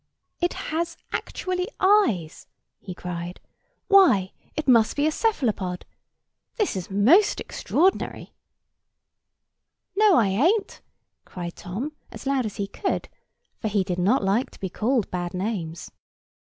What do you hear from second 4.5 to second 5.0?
it must